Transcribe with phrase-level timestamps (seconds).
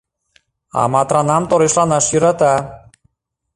[0.79, 2.53] А Матранам торешланаш йӧрата.